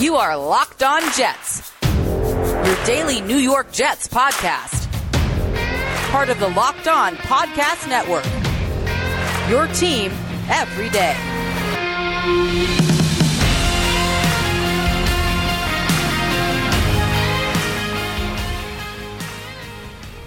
[0.00, 4.90] You are Locked On Jets, your daily New York Jets podcast.
[6.10, 8.24] Part of the Locked On Podcast Network.
[9.50, 10.10] Your team
[10.48, 11.14] every day.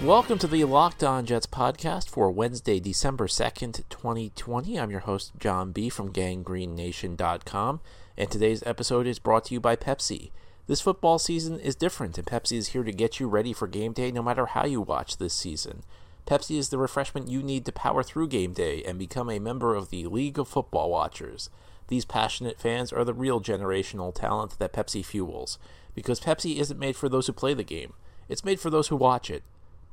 [0.04, 4.78] Welcome to the Locked On Jets podcast for Wednesday, December 2nd, 2020.
[4.78, 5.88] I'm your host, John B.
[5.88, 7.80] from ganggreennation.com,
[8.16, 10.30] and today's episode is brought to you by Pepsi.
[10.66, 13.92] This football season is different, and Pepsi is here to get you ready for game
[13.92, 15.82] day no matter how you watch this season.
[16.26, 19.74] Pepsi is the refreshment you need to power through game day and become a member
[19.74, 21.50] of the League of Football Watchers.
[21.88, 25.58] These passionate fans are the real generational talent that Pepsi fuels,
[25.94, 27.92] because Pepsi isn't made for those who play the game,
[28.28, 29.42] it's made for those who watch it.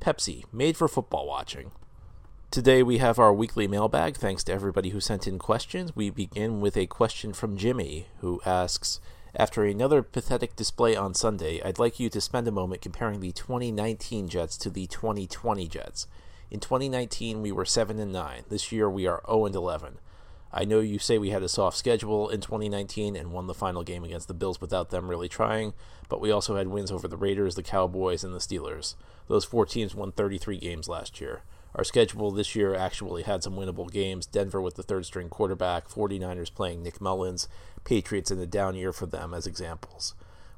[0.00, 1.72] Pepsi, made for football watching.
[2.52, 4.14] Today we have our weekly mailbag.
[4.14, 5.96] Thanks to everybody who sent in questions.
[5.96, 9.00] We begin with a question from Jimmy, who asks
[9.34, 13.32] After another pathetic display on Sunday, I'd like you to spend a moment comparing the
[13.32, 16.06] 2019 Jets to the 2020 Jets.
[16.50, 18.42] In 2019, we were 7 and 9.
[18.50, 19.98] This year, we are 0 and 11.
[20.52, 23.82] I know you say we had a soft schedule in 2019 and won the final
[23.82, 25.72] game against the Bills without them really trying,
[26.10, 28.94] but we also had wins over the Raiders, the Cowboys, and the Steelers.
[29.26, 31.40] Those four teams won 33 games last year.
[31.74, 35.88] Our schedule this year actually had some winnable games Denver with the third string quarterback,
[35.88, 37.48] 49ers playing Nick Mullens,
[37.84, 40.14] Patriots in a down year for them as examples.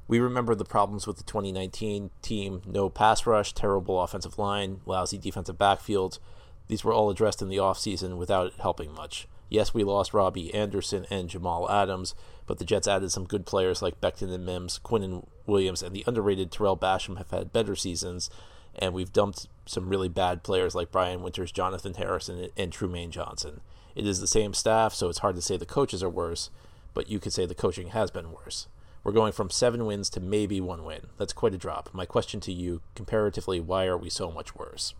[0.07, 5.17] We remember the problems with the 2019 team no pass rush, terrible offensive line, lousy
[5.17, 6.19] defensive backfield.
[6.67, 9.27] These were all addressed in the offseason without it helping much.
[9.49, 12.13] Yes, we lost Robbie Anderson and Jamal Adams,
[12.45, 16.03] but the Jets added some good players like Becton and Mims, Quinnen Williams, and the
[16.07, 18.29] underrated Tarell Basham have had better seasons,
[18.75, 23.61] and we've dumped some really bad players like Brian Winters, Jonathan Harrison, and Trumaine Johnson.
[23.95, 26.49] It is the same staff, so it's hard to say the coaches are worse,
[26.93, 28.67] but you could say the coaching has been worse.
[29.03, 31.07] We're going from seven wins to maybe one win.
[31.17, 31.89] That's quite a drop.
[31.93, 34.93] My question to you, comparatively, why are we so much worse?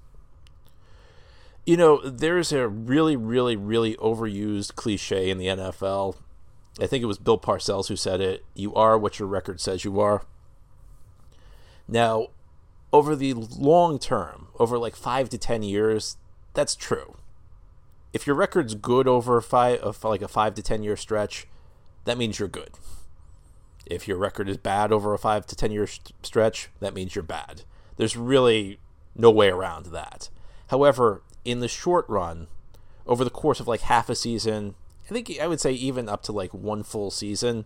[1.65, 6.17] You know, there's a really, really, really overused cliche in the NFL.
[6.79, 8.45] I think it was Bill Parcells who said it.
[8.53, 10.21] You are what your record says you are.
[11.87, 12.27] Now,
[12.95, 16.15] over the long term, over like five to ten years,
[16.53, 17.17] that's true.
[18.13, 21.45] If your record's good over five, uh, like a five to ten year stretch,
[22.05, 22.71] that means you're good.
[23.85, 25.87] If your record is bad over a five to ten year
[26.23, 27.63] stretch, that means you're bad.
[27.97, 28.79] There's really
[29.13, 30.29] no way around that.
[30.67, 32.47] However, in the short run,
[33.05, 34.75] over the course of like half a season,
[35.09, 37.65] I think I would say even up to like one full season,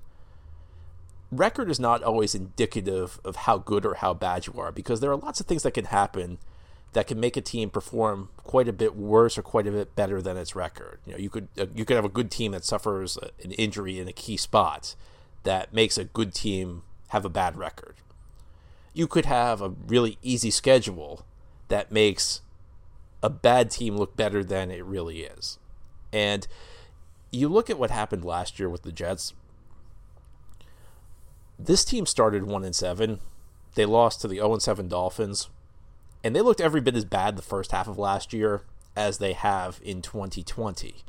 [1.31, 5.11] record is not always indicative of how good or how bad you are because there
[5.11, 6.39] are lots of things that can happen
[6.93, 10.21] that can make a team perform quite a bit worse or quite a bit better
[10.21, 10.99] than its record.
[11.05, 13.99] You know, you could uh, you could have a good team that suffers an injury
[13.99, 14.95] in a key spot
[15.43, 17.95] that makes a good team have a bad record.
[18.93, 21.25] You could have a really easy schedule
[21.67, 22.41] that makes
[23.21, 25.59] a bad team look better than it really is.
[26.11, 26.47] And
[27.31, 29.33] you look at what happened last year with the Jets.
[31.59, 33.19] This team started 1 and 7.
[33.75, 35.49] They lost to the 0 and 7 Dolphins.
[36.23, 38.61] And they looked every bit as bad the first half of last year
[38.95, 41.03] as they have in 2020.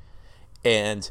[0.65, 1.11] And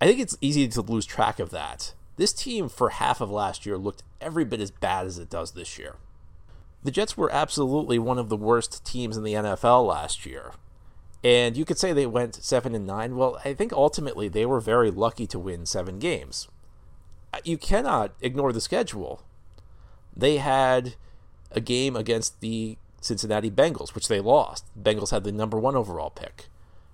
[0.00, 1.94] I think it's easy to lose track of that.
[2.16, 5.52] This team for half of last year looked every bit as bad as it does
[5.52, 5.96] this year.
[6.82, 10.52] The Jets were absolutely one of the worst teams in the NFL last year.
[11.24, 13.16] And you could say they went 7 and 9.
[13.16, 16.48] Well, I think ultimately they were very lucky to win 7 games.
[17.44, 19.22] You cannot ignore the schedule.
[20.16, 20.94] They had
[21.50, 24.64] a game against the Cincinnati Bengals, which they lost.
[24.74, 26.46] The Bengals had the number 1 overall pick.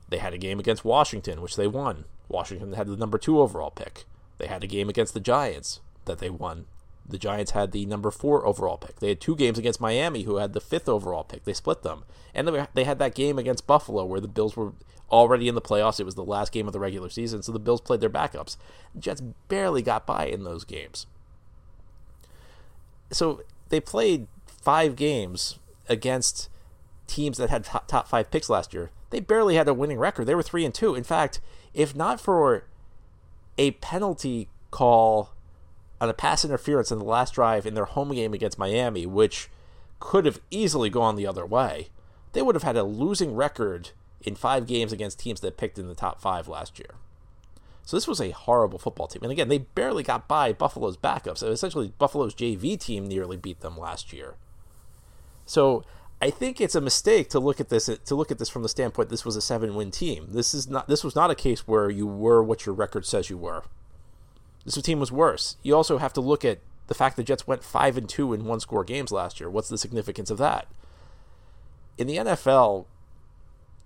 [0.08, 2.04] They had a game against Washington, which they won.
[2.28, 4.04] Washington had the number 2 overall pick.
[4.38, 6.66] They had a game against the Giants that they won
[7.10, 9.00] the Giants had the number four overall pick.
[9.00, 11.44] They had two games against Miami, who had the fifth overall pick.
[11.44, 14.72] They split them, and they had that game against Buffalo, where the Bills were
[15.10, 16.00] already in the playoffs.
[16.00, 18.56] It was the last game of the regular season, so the Bills played their backups.
[18.94, 21.06] The Jets barely got by in those games.
[23.10, 25.58] So they played five games
[25.88, 26.48] against
[27.06, 28.90] teams that had top, top five picks last year.
[29.10, 30.26] They barely had a winning record.
[30.26, 30.94] They were three and two.
[30.94, 31.40] In fact,
[31.74, 32.64] if not for
[33.58, 35.30] a penalty call
[36.00, 39.50] on a pass interference in the last drive in their home game against Miami, which
[39.98, 41.88] could have easily gone the other way,
[42.32, 43.90] they would have had a losing record
[44.22, 46.94] in five games against teams that picked in the top five last year.
[47.84, 49.22] So this was a horrible football team.
[49.22, 51.38] And again, they barely got by Buffalo's backups.
[51.38, 54.34] So essentially, Buffalo's JV team nearly beat them last year.
[55.44, 55.84] So
[56.22, 58.68] I think it's a mistake to look at this to look at this from the
[58.68, 60.28] standpoint this was a seven win team.
[60.30, 63.30] This is not this was not a case where you were what your record says
[63.30, 63.64] you were.
[64.64, 65.56] This team was worse.
[65.62, 68.44] You also have to look at the fact the Jets went 5 and 2 in
[68.44, 69.48] one score games last year.
[69.48, 70.66] What's the significance of that?
[71.96, 72.84] In the NFL,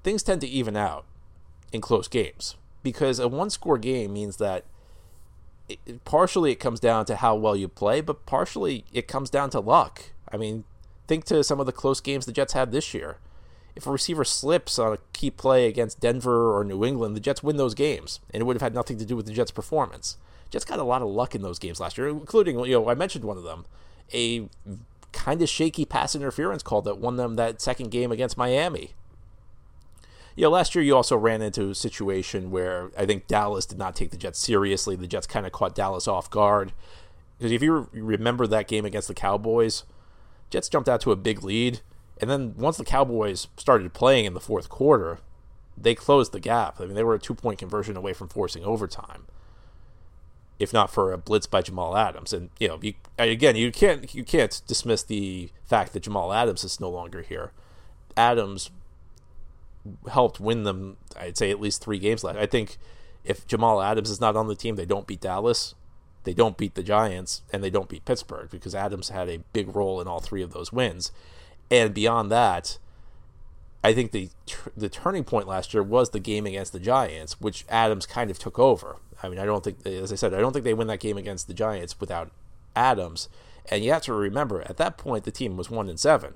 [0.04, 1.04] things tend to even out
[1.72, 2.54] in close games
[2.84, 4.64] because a one score game means that
[5.68, 9.50] it, partially it comes down to how well you play, but partially it comes down
[9.50, 10.10] to luck.
[10.30, 10.64] I mean,
[11.08, 13.16] think to some of the close games the Jets had this year.
[13.74, 17.42] If a receiver slips on a key play against Denver or New England, the Jets
[17.42, 20.16] win those games, and it would have had nothing to do with the Jets' performance.
[20.50, 22.94] Jets got a lot of luck in those games last year, including, you know, I
[22.94, 23.64] mentioned one of them,
[24.12, 24.48] a
[25.10, 28.92] kind of shaky pass interference call that won them that second game against Miami.
[30.36, 33.78] You know, last year you also ran into a situation where I think Dallas did
[33.78, 34.96] not take the Jets seriously.
[34.96, 36.72] The Jets kind of caught Dallas off guard.
[37.38, 39.84] Because if you remember that game against the Cowboys,
[40.50, 41.80] Jets jumped out to a big lead,
[42.20, 45.18] and then once the Cowboys started playing in the fourth quarter,
[45.76, 46.80] they closed the gap.
[46.80, 49.26] I mean, they were a two point conversion away from forcing overtime,
[50.58, 52.32] if not for a blitz by Jamal Adams.
[52.32, 56.62] And you know, you, again, you can't you can't dismiss the fact that Jamal Adams
[56.62, 57.50] is no longer here.
[58.16, 58.70] Adams
[60.10, 60.96] helped win them.
[61.16, 62.38] I'd say at least three games left.
[62.38, 62.78] I think
[63.24, 65.74] if Jamal Adams is not on the team, they don't beat Dallas
[66.24, 69.74] they don't beat the Giants and they don't beat Pittsburgh because Adams had a big
[69.76, 71.12] role in all three of those wins.
[71.70, 72.78] And beyond that,
[73.82, 74.30] I think the
[74.76, 78.38] the turning point last year was the game against the Giants, which Adams kind of
[78.38, 78.96] took over.
[79.22, 81.18] I mean, I don't think, as I said, I don't think they win that game
[81.18, 82.30] against the Giants without
[82.74, 83.28] Adams.
[83.70, 86.34] And you have to remember, at that point, the team was one and seven,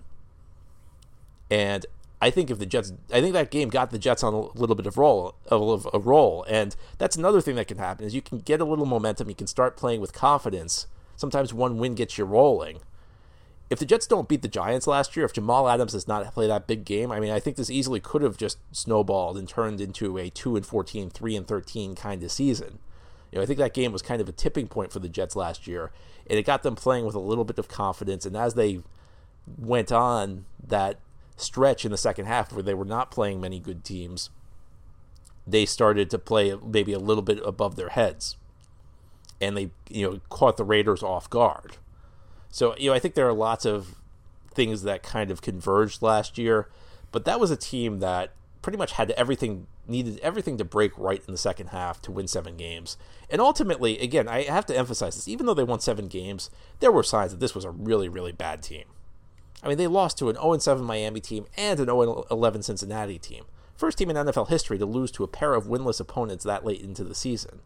[1.51, 1.85] and
[2.21, 4.75] I think if the Jets, I think that game got the Jets on a little
[4.75, 8.23] bit of roll, of a roll, and that's another thing that can happen is you
[8.23, 10.89] can get a little momentum, you can start playing with confidence.
[11.15, 12.81] Sometimes one win gets you rolling.
[13.71, 16.47] If the Jets don't beat the Giants last year, if Jamal Adams does not play
[16.47, 19.81] that big game, I mean, I think this easily could have just snowballed and turned
[19.81, 22.79] into a two and 14, 3 and 13 kind of season.
[23.31, 25.37] You know, I think that game was kind of a tipping point for the Jets
[25.37, 25.93] last year,
[26.27, 28.25] and it got them playing with a little bit of confidence.
[28.25, 28.81] And as they
[29.59, 30.99] went on that
[31.41, 34.31] stretch in the second half where they were not playing many good teams,
[35.47, 38.37] they started to play maybe a little bit above their heads.
[39.41, 41.77] And they, you know, caught the Raiders off guard.
[42.51, 43.95] So, you know, I think there are lots of
[44.53, 46.69] things that kind of converged last year,
[47.13, 48.33] but that was a team that
[48.63, 52.29] pretty much had everything needed everything to break right in the second half to win
[52.29, 52.99] seven games.
[53.31, 56.51] And ultimately, again, I have to emphasize this, even though they won seven games,
[56.81, 58.85] there were signs that this was a really, really bad team.
[59.63, 63.19] I mean, they lost to an 0 7 Miami team and an 0 11 Cincinnati
[63.19, 63.45] team.
[63.77, 66.81] First team in NFL history to lose to a pair of winless opponents that late
[66.81, 67.61] into the season.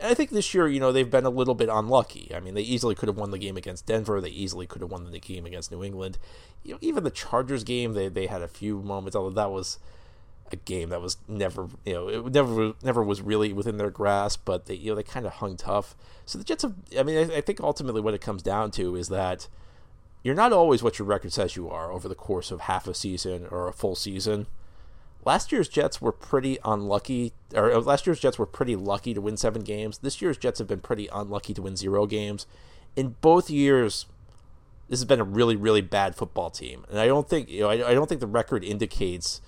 [0.00, 2.30] And I think this year, you know, they've been a little bit unlucky.
[2.34, 4.20] I mean, they easily could have won the game against Denver.
[4.20, 6.18] They easily could have won the game against New England.
[6.62, 9.78] You know, even the Chargers game, they, they had a few moments, although that was
[10.52, 14.42] a game that was never, you know, it never never was really within their grasp.
[14.44, 15.96] But they, you know, they kind of hung tough.
[16.26, 16.74] So the Jets have.
[16.96, 19.48] I mean, I, I think ultimately what it comes down to is that
[20.22, 22.94] you're not always what your record says you are over the course of half a
[22.94, 24.46] season or a full season.
[25.24, 29.20] Last year's Jets were pretty unlucky, or uh, last year's Jets were pretty lucky to
[29.20, 29.98] win seven games.
[29.98, 32.46] This year's Jets have been pretty unlucky to win zero games.
[32.96, 34.06] In both years,
[34.88, 37.68] this has been a really, really bad football team, and I don't think you know
[37.68, 39.40] I, I don't think the record indicates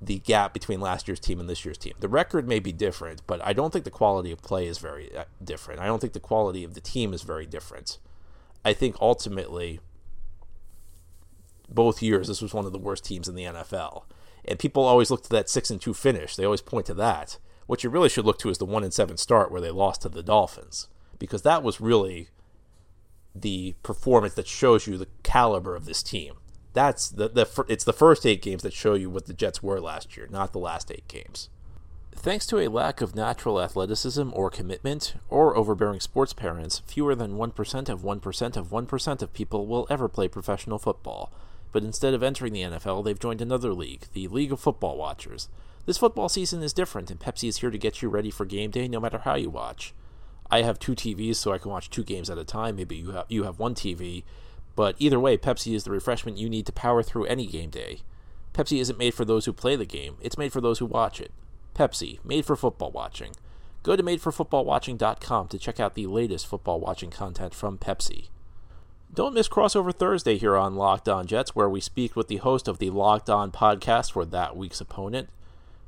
[0.00, 1.94] the gap between last year's team and this year's team.
[2.00, 5.14] The record may be different, but I don't think the quality of play is very
[5.16, 5.80] uh, different.
[5.80, 7.98] I don't think the quality of the team is very different.
[8.66, 9.78] I think ultimately,
[11.68, 14.02] both years, this was one of the worst teams in the NFL.
[14.44, 16.34] And people always look to that six and two finish.
[16.34, 17.38] They always point to that.
[17.68, 20.02] What you really should look to is the one and seven start where they lost
[20.02, 20.88] to the Dolphins,
[21.20, 22.30] because that was really
[23.36, 26.34] the performance that shows you the caliber of this team.
[26.72, 29.80] That's the, the it's the first eight games that show you what the Jets were
[29.80, 31.50] last year, not the last eight games.
[32.16, 37.36] Thanks to a lack of natural athleticism or commitment, or overbearing sports parents, fewer than
[37.36, 41.32] 1% of 1% of 1% of people will ever play professional football.
[41.70, 45.48] But instead of entering the NFL, they've joined another league, the League of Football Watchers.
[45.84, 48.72] This football season is different, and Pepsi is here to get you ready for game
[48.72, 49.94] day no matter how you watch.
[50.50, 52.76] I have two TVs, so I can watch two games at a time.
[52.76, 54.24] Maybe you have, you have one TV.
[54.74, 58.00] But either way, Pepsi is the refreshment you need to power through any game day.
[58.52, 61.20] Pepsi isn't made for those who play the game, it's made for those who watch
[61.20, 61.30] it.
[61.76, 63.32] Pepsi, made for football watching.
[63.82, 68.28] Go to madeforfootballwatching.com to check out the latest football watching content from Pepsi.
[69.12, 72.66] Don't miss Crossover Thursday here on Locked On Jets, where we speak with the host
[72.66, 75.28] of the Locked On podcast for that week's opponent.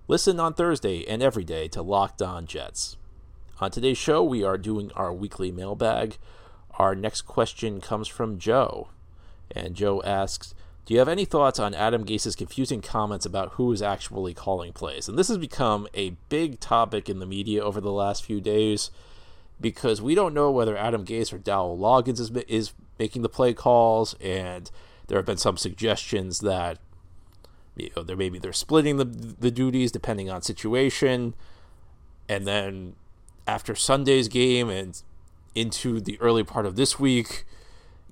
[0.07, 2.97] Listen on Thursday and every day to Locked On Jets.
[3.61, 6.18] On today's show, we are doing our weekly mailbag.
[6.75, 8.90] Our next question comes from Joe.
[9.50, 10.54] And Joe asks
[10.88, 14.73] do you have any thoughts on Adam Gase's confusing comments about who is actually calling
[14.73, 15.07] plays?
[15.07, 18.90] And this has become a big topic in the media over the last few days.
[19.61, 23.52] because we don't know whether Adam Gase or Dowell Loggins is, is making the play
[23.52, 24.71] calls, and
[25.07, 26.78] there have been some suggestions that
[27.76, 31.35] you know, there maybe they're splitting the the duties depending on situation,
[32.28, 32.95] and then
[33.47, 35.02] after Sunday's game and
[35.54, 37.45] into the early part of this week,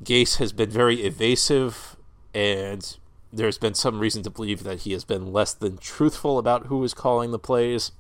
[0.03, 1.96] Gase has been very evasive,
[2.37, 2.99] and
[3.33, 6.85] there's been some reason to believe that he has been less than truthful about who
[6.85, 7.93] is calling the plays.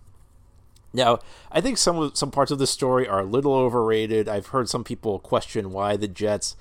[0.92, 4.28] Now, I think some of, some parts of the story are a little overrated.
[4.28, 6.54] I've heard some people question why the Jets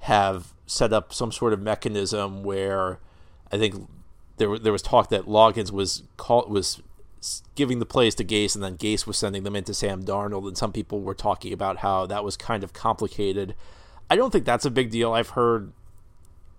[0.00, 2.98] have set up some sort of mechanism where
[3.52, 3.88] I think
[4.38, 6.82] there there was talk that Loggins was call, was
[7.54, 10.58] giving the plays to Gase and then Gase was sending them into Sam Darnold and
[10.58, 13.54] some people were talking about how that was kind of complicated.
[14.10, 15.12] I don't think that's a big deal.
[15.12, 15.72] I've heard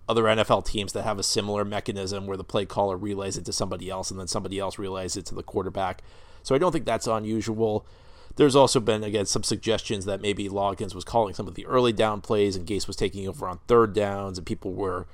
[0.10, 3.54] other NFL teams that have a similar mechanism where the play caller relays it to
[3.54, 6.02] somebody else and then somebody else relays it to the quarterback.
[6.44, 7.86] So I don't think that's unusual.
[8.38, 11.92] There's also been again some suggestions that maybe Loggins was calling some of the early
[11.92, 15.08] down plays and Gase was taking over on third downs and people were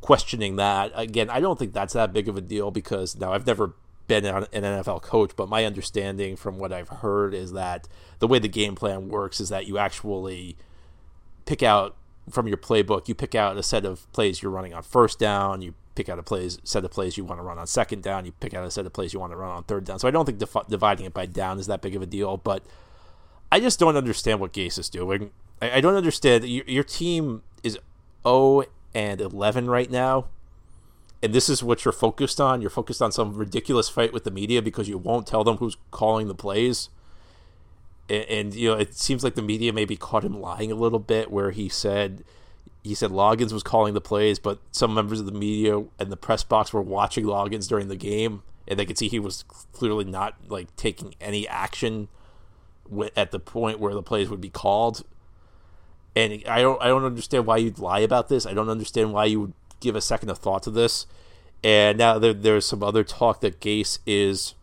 [0.00, 0.92] questioning that.
[0.94, 3.74] Again, I don't think that's that big of a deal because now I've never
[4.06, 7.88] been an NFL coach, but my understanding from what I've heard is that
[8.20, 10.56] the way the game plan works is that you actually
[11.44, 11.96] pick out
[12.30, 15.62] from your playbook, you pick out a set of plays you're running on first down,
[15.62, 18.24] you pick out a plays set of plays you want to run on second down,
[18.24, 19.98] you pick out a set of plays you want to run on third down.
[19.98, 22.36] So I don't think def- dividing it by down is that big of a deal,
[22.36, 22.64] but
[23.50, 25.30] I just don't understand what Gase is doing.
[25.62, 27.78] I, I don't understand your, your team is
[28.24, 28.64] 0
[28.94, 30.26] and 11 right now.
[31.22, 32.60] And this is what you're focused on.
[32.60, 35.76] You're focused on some ridiculous fight with the media because you won't tell them who's
[35.90, 36.90] calling the plays
[38.08, 40.98] and, and, you know it seems like the media maybe caught him lying a little
[40.98, 42.24] bit where he said
[42.86, 46.16] he said Loggins was calling the plays, but some members of the media and the
[46.16, 50.04] press box were watching Loggins during the game, and they could see he was clearly
[50.04, 52.06] not like taking any action
[53.16, 55.04] at the point where the plays would be called.
[56.14, 58.46] And I don't I don't understand why you'd lie about this.
[58.46, 61.06] I don't understand why you would give a second of thought to this.
[61.64, 64.54] And now there, there's some other talk that Gase is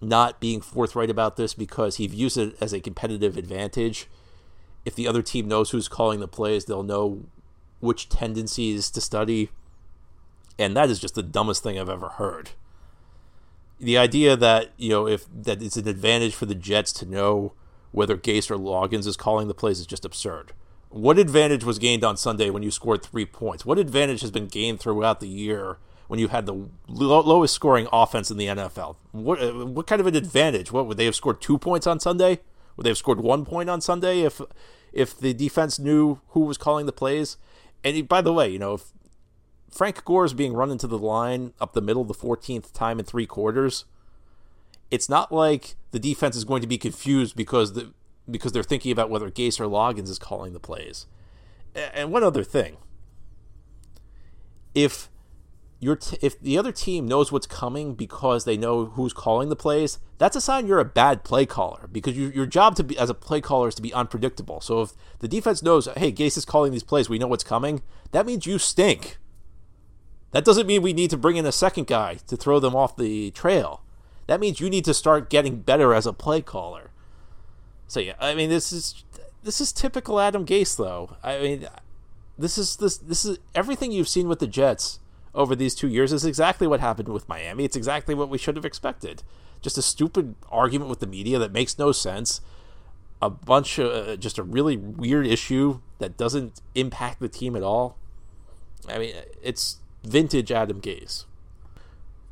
[0.00, 4.06] not being forthright about this because he views it as a competitive advantage.
[4.84, 7.24] If the other team knows who's calling the plays, they'll know
[7.80, 9.50] which tendencies to study.
[10.58, 12.50] And that is just the dumbest thing I've ever heard.
[13.80, 17.52] The idea that, you know, if that it's an advantage for the Jets to know
[17.92, 20.52] whether Gase or Loggins is calling the plays is just absurd.
[20.90, 23.64] What advantage was gained on Sunday when you scored three points?
[23.64, 25.78] What advantage has been gained throughout the year
[26.08, 28.96] when you had the lowest scoring offense in the NFL.
[29.12, 30.72] What uh, what kind of an advantage?
[30.72, 32.40] What would they have scored two points on Sunday?
[32.76, 34.40] Would they have scored one point on Sunday if
[34.92, 37.36] if the defense knew who was calling the plays?
[37.84, 38.92] And by the way, you know if
[39.70, 43.04] Frank Gore is being run into the line up the middle the 14th time in
[43.04, 43.84] three quarters,
[44.90, 47.92] it's not like the defense is going to be confused because the
[48.30, 51.06] because they're thinking about whether Gase or Loggins is calling the plays.
[51.74, 52.78] And one other thing.
[54.74, 55.08] If
[55.96, 59.98] t- if the other team knows what's coming because they know who's calling the plays,
[60.18, 63.10] that's a sign you're a bad play caller because you, your job to be as
[63.10, 64.60] a play caller is to be unpredictable.
[64.60, 67.82] So if the defense knows, hey, Gase is calling these plays, we know what's coming,
[68.10, 69.18] that means you stink.
[70.32, 72.96] That doesn't mean we need to bring in a second guy to throw them off
[72.96, 73.82] the trail.
[74.26, 76.90] That means you need to start getting better as a play caller.
[77.86, 79.04] So yeah, I mean this is
[79.42, 81.16] this is typical Adam Gase though.
[81.22, 81.68] I mean
[82.36, 84.98] this is this this is everything you've seen with the Jets
[85.38, 87.64] over these two years is exactly what happened with Miami.
[87.64, 89.22] It's exactly what we should have expected.
[89.62, 92.40] Just a stupid argument with the media that makes no sense.
[93.22, 97.62] A bunch of uh, just a really weird issue that doesn't impact the team at
[97.62, 97.96] all.
[98.88, 101.24] I mean, it's vintage Adam Gase.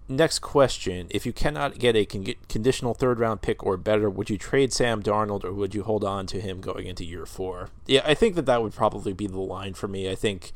[0.08, 1.06] Next question.
[1.10, 4.72] If you cannot get a con- conditional third round pick or better, would you trade
[4.72, 7.70] Sam Darnold or would you hold on to him going into year four?
[7.86, 10.10] Yeah, I think that that would probably be the line for me.
[10.10, 10.52] I think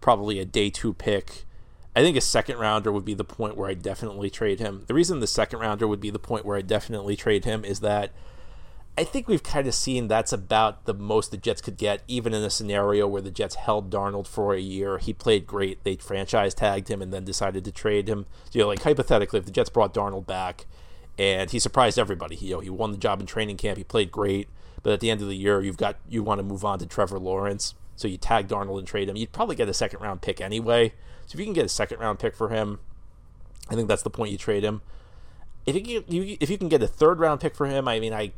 [0.00, 1.44] probably a day two pick
[1.94, 4.84] I think a second rounder would be the point where I definitely trade him.
[4.86, 7.80] The reason the second rounder would be the point where I definitely trade him is
[7.80, 8.12] that
[8.96, 12.34] I think we've kind of seen that's about the most the Jets could get, even
[12.34, 14.98] in a scenario where the Jets held Darnold for a year.
[14.98, 15.82] He played great.
[15.82, 18.26] They franchise tagged him and then decided to trade him.
[18.52, 20.66] You know, like hypothetically, if the Jets brought Darnold back
[21.18, 24.10] and he surprised everybody, you know, he won the job in training camp, he played
[24.10, 24.48] great,
[24.82, 26.86] but at the end of the year, you've got you want to move on to
[26.86, 29.16] Trevor Lawrence, so you tag Darnold and trade him.
[29.16, 30.92] You'd probably get a second round pick anyway.
[31.26, 32.80] So if you can get a second round pick for him,
[33.70, 34.82] I think that's the point you trade him.
[35.64, 38.32] If you, if you can get a third round pick for him, I mean, I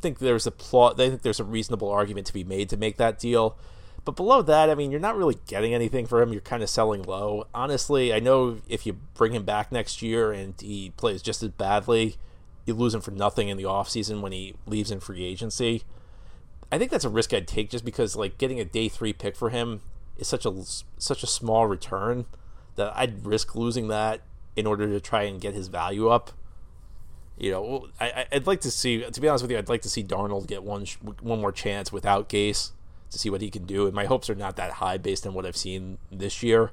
[0.00, 1.00] think there's a plot.
[1.00, 3.56] I think there's a reasonable argument to be made to make that deal.
[4.04, 6.32] But below that, I mean, you're not really getting anything for him.
[6.32, 7.46] You're kind of selling low.
[7.54, 11.50] Honestly, I know if you bring him back next year and he plays just as
[11.50, 12.16] badly,
[12.64, 15.82] you lose him for nothing in the offseason when he leaves in free agency.
[16.70, 19.36] I think that's a risk I'd take just because like getting a day three pick
[19.36, 19.80] for him
[20.16, 20.62] is such a
[20.98, 22.26] such a small return
[22.76, 24.22] that I'd risk losing that
[24.56, 26.32] in order to try and get his value up.
[27.38, 29.02] You know, I, I'd like to see.
[29.02, 30.86] To be honest with you, I'd like to see Darnold get one
[31.20, 32.70] one more chance without Gase
[33.10, 33.86] to see what he can do.
[33.86, 36.72] And my hopes are not that high based on what I've seen this year.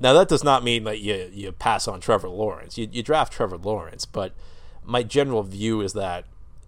[0.00, 2.76] Now that does not mean that you you pass on Trevor Lawrence.
[2.76, 4.32] You, you draft Trevor Lawrence, but
[4.84, 6.24] my general view is that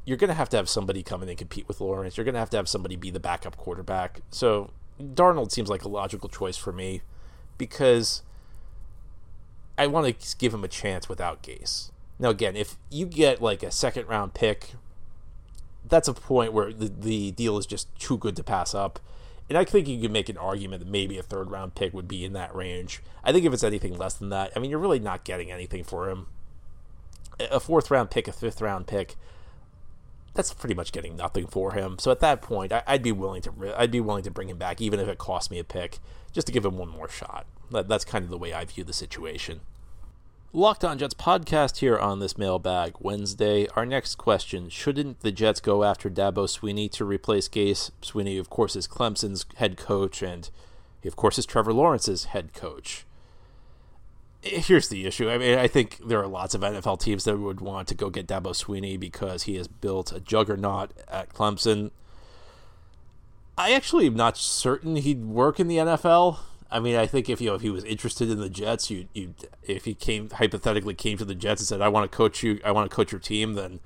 [0.09, 2.17] you're going to have to have somebody come in and compete with Lawrence.
[2.17, 4.23] You're going to have to have somebody be the backup quarterback.
[4.31, 7.03] So Darnold seems like a logical choice for me
[7.59, 8.23] because
[9.77, 11.91] I want to give him a chance without Gase.
[12.19, 14.71] Now, again, if you get like a second round pick,
[15.87, 18.99] that's a point where the, the deal is just too good to pass up.
[19.50, 22.09] And I think you could make an argument that maybe a third round pick would
[22.09, 23.03] be in that range.
[23.23, 25.85] I think if it's anything less than that, I mean, you're really not getting anything
[25.85, 26.29] for him.
[27.38, 29.17] A fourth round pick, a fifth round pick,
[30.38, 31.99] that's pretty much getting nothing for him.
[31.99, 34.57] So at that point, I, would be willing to I'd be willing to bring him
[34.57, 35.99] back, even if it cost me a pick,
[36.33, 37.47] just to give him one more shot.
[37.73, 39.62] That, that's kind of the way I view the situation.
[40.52, 43.66] Locked on Jets podcast here on this mailbag Wednesday.
[43.75, 47.90] Our next question Shouldn't the Jets go after Dabo Swinney to replace Gase?
[48.00, 50.49] Swinney, of course, is Clemson's head coach, and
[51.02, 53.04] he, of course, is Trevor Lawrence's head coach.
[54.49, 55.31] Here's the issue.
[55.31, 58.11] I mean, I think there are lots of NFL teams that would want to go
[58.11, 61.90] get Dabo Swinney because he has built a juggernaut at Clemson.
[63.57, 66.38] I actually am not certain he'd work in the NFL.
[66.71, 69.09] I mean, I think if you know if he was interested in the Jets, you
[69.14, 72.43] you if he came hypothetically came to the Jets and said, "I want to coach
[72.43, 73.81] you, I want to coach your team," then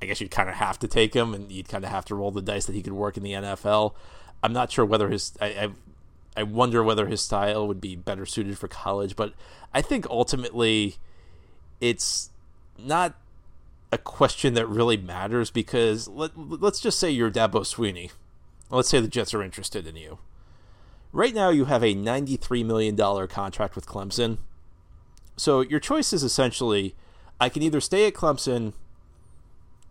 [0.00, 2.14] I guess you'd kind of have to take him, and you'd kind of have to
[2.14, 3.94] roll the dice that he could work in the NFL.
[4.42, 5.70] I'm not sure whether his I, I
[6.38, 9.34] I wonder whether his style would be better suited for college, but
[9.74, 10.94] I think ultimately
[11.80, 12.30] it's
[12.78, 13.16] not
[13.90, 18.12] a question that really matters because let, let's just say you're Dabo Swinney.
[18.70, 20.18] Let's say the Jets are interested in you
[21.12, 24.38] Right now, you have a $93 million contract with Clemson.
[25.36, 26.94] So your choice is essentially
[27.40, 28.74] I can either stay at Clemson,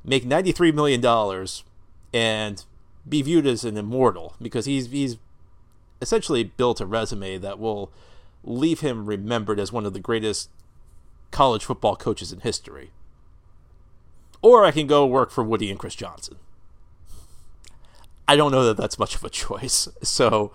[0.05, 1.03] make $93 million,
[2.13, 2.63] and
[3.09, 5.17] be viewed as an immortal because he's, he's
[6.01, 7.91] essentially built a resume that will
[8.43, 10.49] leave him remembered as one of the greatest
[11.31, 12.91] college football coaches in history.
[14.41, 16.37] Or I can go work for Woody and Chris Johnson.
[18.27, 19.87] I don't know that that's much of a choice.
[20.03, 20.51] So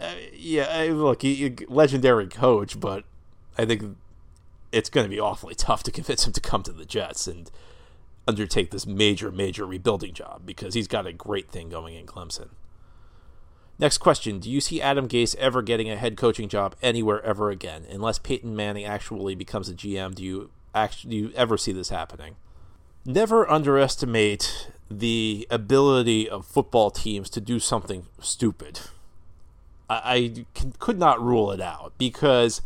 [0.00, 3.04] uh, yeah, look, he, he, legendary coach, but
[3.56, 3.96] I think
[4.70, 7.50] it's going to be awfully tough to convince him to come to the Jets and
[8.28, 12.50] undertake this major, major rebuilding job because he's got a great thing going in Clemson.
[13.78, 17.50] Next question: Do you see Adam Gase ever getting a head coaching job anywhere ever
[17.50, 20.14] again, unless Peyton Manning actually becomes a GM?
[20.14, 22.36] Do you actually do you ever see this happening?
[23.04, 28.80] Never underestimate the ability of football teams to do something stupid.
[29.88, 32.62] I, I could not rule it out because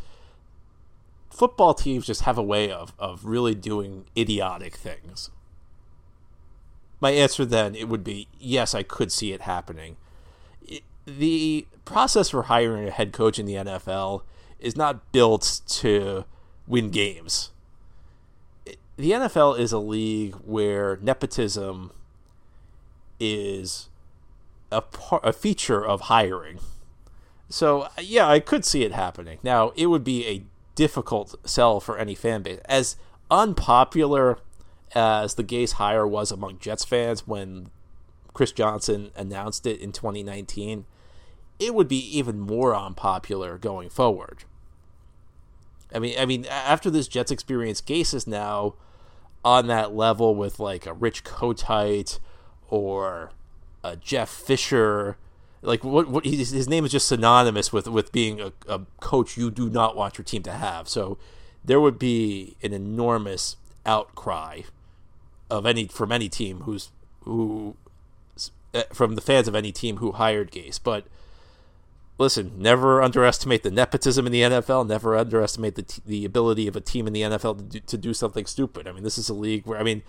[1.31, 5.31] football teams just have a way of, of really doing idiotic things.
[7.01, 9.96] My answer then it would be yes, I could see it happening.
[10.66, 14.22] It, the process for hiring a head coach in the NFL
[14.58, 16.24] is not built to
[16.66, 17.50] win games.
[18.96, 21.90] the NFL is a league where nepotism
[23.18, 23.88] is
[24.70, 26.60] a, par- a feature of hiring.
[27.48, 29.38] So yeah, I could see it happening.
[29.42, 32.60] Now it would be a difficult sell for any fan base.
[32.66, 32.96] As
[33.30, 34.38] unpopular
[34.94, 37.70] as the Gase hire was among Jets fans when
[38.32, 40.86] Chris Johnson announced it in 2019,
[41.58, 44.44] it would be even more unpopular going forward.
[45.92, 48.74] I mean, I mean, after this Jets experience, Gase is now
[49.44, 52.18] on that level with like a Rich Kotite
[52.68, 53.32] or
[53.82, 55.16] a Jeff Fisher
[55.62, 59.50] like what what his, name is just synonymous with with being a, a coach you
[59.50, 60.88] do not want your team to have.
[60.88, 61.18] So
[61.64, 64.62] there would be an enormous outcry
[65.50, 66.90] of any from any team who's
[67.24, 67.76] who
[68.92, 70.80] from the fans of any team who hired Gase.
[70.83, 71.06] But
[72.18, 74.87] listen, never underestimate the nepotism in the NFL.
[74.87, 77.98] Never underestimate the t- the ability of a team in the NFL to do, to
[77.98, 78.87] do something stupid.
[78.87, 80.02] I mean, this is a league where I mean.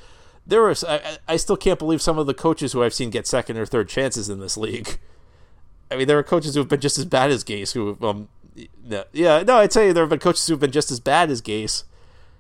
[0.44, 3.28] There was I, I still can't believe some of the coaches who I've seen get
[3.28, 4.98] second or third chances in this league.
[5.92, 7.74] I mean, there are coaches who have been just as bad as Gase.
[7.74, 8.30] Who, um,
[9.14, 11.30] yeah, no, I tell you, there have been coaches who have been just as bad
[11.30, 11.84] as Gase.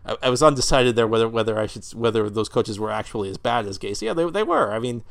[0.05, 3.37] I, I, was undecided there whether whether I should whether those coaches were actually as
[3.37, 4.01] bad as Gase.
[4.01, 4.71] Yeah, they they were.
[4.71, 5.03] I mean,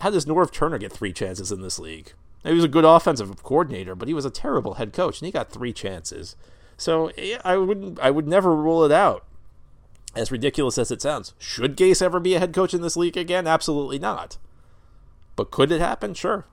[0.00, 2.12] how does Norv Turner get three chances in this league?
[2.44, 5.32] He was a good offensive coordinator, but he was a terrible head coach, and he
[5.32, 6.36] got three chances.
[6.76, 7.10] So
[7.44, 9.24] I wouldn't, I would never rule it out.
[10.14, 13.16] As ridiculous as it sounds, should Gase ever be a head coach in this league
[13.16, 13.46] again?
[13.46, 14.36] Absolutely not.
[15.36, 16.14] But could it happen?
[16.14, 16.46] Sure.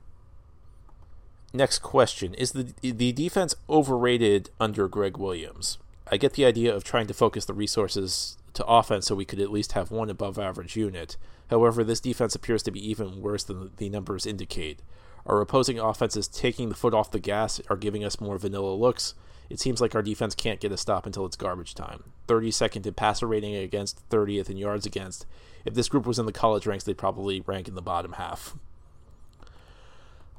[1.54, 5.78] Next question Is the, the defense overrated under Gregg Williams?
[6.10, 9.40] I get the idea of trying to focus the resources to offense so we could
[9.40, 11.18] at least have one above average unit.
[11.50, 14.82] However, this defense appears to be even worse than the numbers indicate.
[15.26, 19.14] Our opposing offenses taking the foot off the gas are giving us more vanilla looks.
[19.50, 22.06] It seems like our defense can't get a stop until it's garbage time.
[22.28, 25.26] 32nd in passer rating against, 30th in yards against.
[25.66, 28.56] If this group was in the college ranks, they'd probably rank in the bottom half.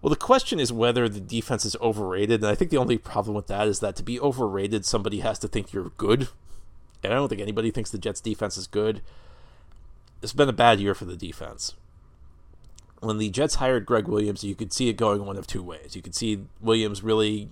[0.01, 3.37] Well, the question is whether the defense is overrated, and I think the only problem
[3.37, 6.29] with that is that to be overrated, somebody has to think you're good.
[7.03, 9.03] And I don't think anybody thinks the Jets' defense is good.
[10.23, 11.75] It's been a bad year for the defense
[13.03, 15.97] when the Jets hired Gregg Williams, you could see it going one of two ways.
[15.97, 17.49] You could see Williams really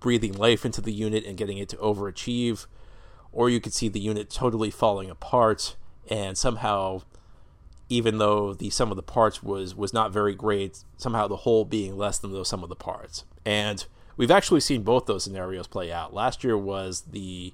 [0.00, 2.66] breathing life into the unit and getting it to overachieve,
[3.30, 5.76] or you could see the unit totally falling apart
[6.08, 7.02] and somehow
[7.88, 11.64] even though the sum of the parts was was not very great, somehow the whole
[11.64, 13.24] being less than the sum of the parts.
[13.44, 13.84] And
[14.16, 16.14] we've actually seen both those scenarios play out.
[16.14, 17.52] Last year was the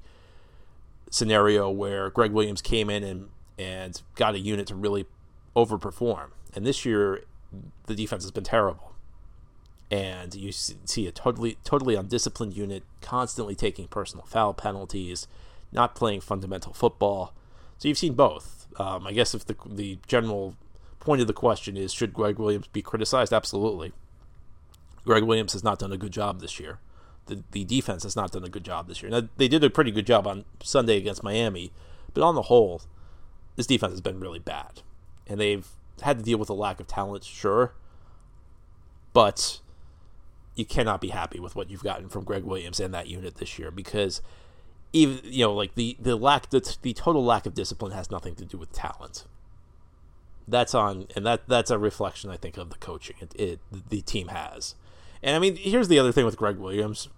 [1.12, 5.07] scenario where Gregg Williams came in and and got a unit to really
[5.55, 6.31] overperform.
[6.55, 7.22] And this year
[7.87, 8.94] the defense has been terrible.
[9.90, 15.29] And you see a totally totally undisciplined unit constantly taking personal foul penalties,
[15.70, 17.35] not playing fundamental football.
[17.77, 18.66] So you've seen both.
[18.81, 20.57] Um, I guess if the the general
[20.98, 23.35] point of the question is should Gregg Williams be criticized?
[23.35, 23.92] Absolutely.
[25.05, 26.79] Gregg Williams has not done a good job this year.
[27.26, 29.11] The the defense has not done a good job this year.
[29.11, 31.72] Now they did a pretty good job on Sunday against Miami,
[32.14, 32.82] but on the whole,
[33.56, 34.82] this defense has been really bad,
[35.26, 35.68] and they've
[36.02, 37.74] had to deal with a lack of talent, sure,
[39.12, 39.61] but
[40.54, 43.58] you cannot be happy with what you've gotten from Gregg Williams and that unit this
[43.58, 44.20] year because
[44.92, 48.35] even you know like the the lack the, the total lack of discipline has nothing
[48.37, 49.24] to do with talent.
[50.46, 54.02] That's on and that that's a reflection I think of the coaching it, it the
[54.02, 54.74] team has.
[55.22, 57.08] And I mean, here's the other thing with Gregg Williams.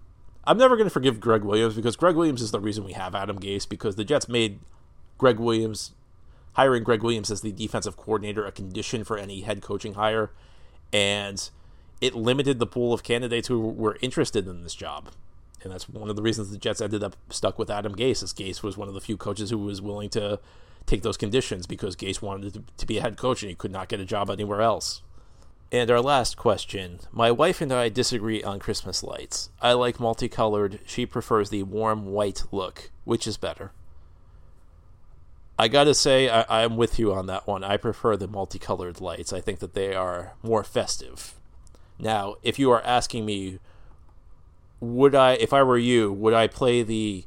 [0.47, 3.15] I'm never going to forgive Gregg Williams because Gregg Williams is the reason we have
[3.15, 4.59] Adam Gase because the Jets made
[5.17, 5.93] Gregg Williams
[6.53, 10.31] hiring Gregg Williams as the defensive coordinator a condition for any head coaching hire,
[10.93, 11.49] and
[11.99, 15.09] it limited the pool of candidates who were interested in this job.
[15.63, 18.33] And that's one of the reasons the Jets ended up stuck with Adam Gase, as
[18.33, 20.39] Gase was one of the few coaches who was willing to
[20.85, 23.71] take those conditions because Gase wanted to, to be a head coach and he could
[23.71, 25.01] not get a job anywhere else.
[25.71, 26.99] And our last question.
[27.11, 29.49] My wife and I disagree on Christmas lights.
[29.61, 30.79] I like multicolored.
[30.85, 32.91] She prefers the warm white look.
[33.03, 33.71] Which is better?
[35.57, 37.63] I gotta say, I, I'm with you on that one.
[37.63, 39.31] I prefer the multicolored lights.
[39.31, 41.33] I think that they are more festive.
[41.97, 43.59] Now, if you are asking me,
[44.79, 47.25] would I, if I were you, would I play the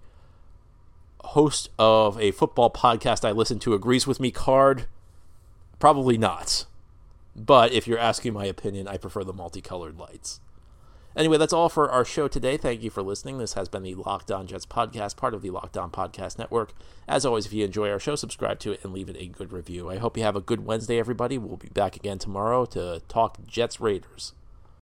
[1.25, 4.87] host of a football podcast I listen to agrees with me card?
[5.79, 6.67] Probably not.
[7.39, 10.41] But if you're asking my opinion, I prefer the multicolored lights.
[11.17, 12.57] Anyway, that's all for our show today.
[12.57, 13.39] Thank you for listening.
[13.39, 16.73] This has been the Locked On Jets podcast, part of the Locked On Podcast Network.
[17.09, 19.53] As always, if you enjoy our show, subscribe to it and leave it a good
[19.53, 19.89] review.
[19.89, 21.39] I hope you have a good Wednesday, everybody.
[21.39, 24.33] We'll be back again tomorrow to talk Jets Raiders.